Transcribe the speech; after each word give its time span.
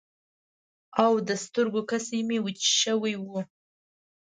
او 1.03 1.13
د 1.27 1.29
سترګو 1.43 1.81
کسی 1.91 2.19
مې 2.27 2.37
وچ 2.45 2.61
شوي 2.81 3.15
وو. 3.23 3.39